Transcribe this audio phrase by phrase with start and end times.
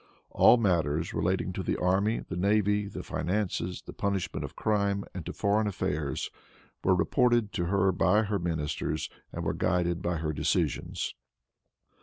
[0.31, 5.23] All matters relating to the army, the navy, the finances, the punishment of crime and
[5.27, 6.31] to foreign affairs,
[6.83, 11.13] were reported to her by her ministers, and were guided by her decisions.